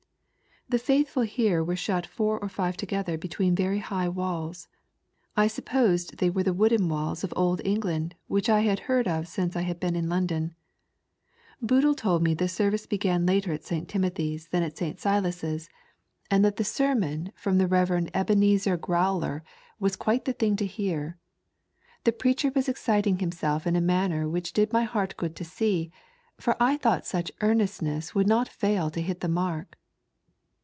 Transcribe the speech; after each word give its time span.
''The 0.71 0.79
faithful 0.79 1.23
here 1.23 1.61
were 1.61 1.75
shut 1.75 2.05
four 2.05 2.39
or 2.39 2.47
five 2.47 2.77
together 2.77 3.17
between 3.17 3.55
very 3.55 3.79
high 3.79 4.07
walls, 4.07 4.69
I 5.35 5.47
supposed 5.47 6.19
they 6.19 6.29
were 6.29 6.43
the 6.43 6.53
wooden 6.53 6.87
walls 6.87 7.25
of 7.25 7.33
Old 7.35 7.61
England 7.65 8.15
which 8.27 8.47
I 8.47 8.61
had 8.61 8.81
heard 8.87 9.05
of 9.05 9.27
since 9.27 9.57
I 9.57 9.63
had 9.63 9.81
been 9.81 9.97
in 9.97 10.07
London. 10.07 10.55
Boodle 11.61 11.93
told 11.93 12.23
me 12.23 12.33
the 12.33 12.47
service 12.47 12.85
began 12.85 13.25
later 13.25 13.51
at 13.51 13.65
St. 13.65 13.89
Timothy's 13.89 14.47
than 14.47 14.63
at 14.63 14.77
St. 14.77 14.97
Silas's, 14.97 15.69
and 16.29 16.45
that 16.45 16.55
the 16.55 16.63
sermon 16.63 17.33
from 17.35 17.57
the 17.57 17.67
Rev. 17.67 18.07
Ebenezer 18.13 18.77
Growler 18.77 19.43
was 19.77 19.97
qnite 19.97 20.23
the 20.23 20.31
thing 20.31 20.55
to 20.55 20.65
hear. 20.65 21.17
Th« 22.05 22.17
preacher 22.17 22.49
was 22.55 22.69
esciting 22.69 23.19
himself 23.19 23.67
in 23.67 23.75
a 23.75 23.81
manner 23.81 24.29
which 24.29 24.53
did 24.53 24.69
mj 24.69 24.85
heart 24.85 25.17
good 25.17 25.35
to 25.35 25.43
see, 25.43 25.91
for 26.37 26.55
I 26.63 26.77
thought 26.77 27.05
such 27.05 27.29
earnestness 27.41 28.11
could 28.11 28.27
not 28.27 28.47
fail 28.47 28.89
to 28.91 29.01
hit 29.01 29.19
the 29.19 29.27
mark. 29.27 29.77